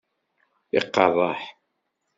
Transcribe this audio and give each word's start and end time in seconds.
Iqeṛṛeḥ! 0.77 1.41